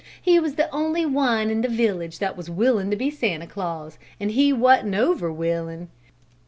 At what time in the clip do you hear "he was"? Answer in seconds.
0.19-0.55